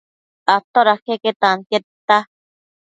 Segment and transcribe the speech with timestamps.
[0.53, 2.17] Atoda queque tantia tita